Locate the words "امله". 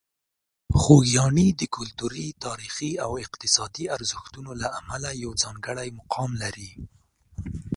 4.79-5.09